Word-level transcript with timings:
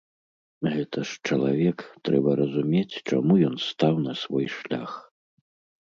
Гэта 0.75 1.03
ж 1.09 1.19
чалавек, 1.27 1.79
трэба 2.09 2.29
разумець, 2.41 2.99
чаму 3.07 3.33
ён 3.53 3.63
стаў 3.69 3.95
на 4.11 4.21
свой 4.27 4.47
шлях. 4.59 4.91